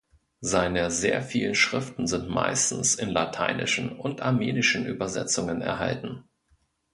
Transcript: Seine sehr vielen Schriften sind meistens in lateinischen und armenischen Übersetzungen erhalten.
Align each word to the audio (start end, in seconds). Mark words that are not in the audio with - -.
Seine 0.41 0.89
sehr 0.89 1.21
vielen 1.21 1.53
Schriften 1.53 2.07
sind 2.07 2.27
meistens 2.27 2.95
in 2.95 3.09
lateinischen 3.09 3.95
und 3.99 4.19
armenischen 4.21 4.87
Übersetzungen 4.87 5.61
erhalten. 5.61 6.23